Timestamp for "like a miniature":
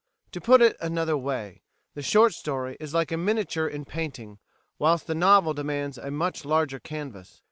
2.91-3.67